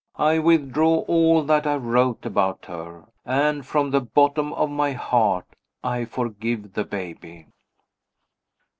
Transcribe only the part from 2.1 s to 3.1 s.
about her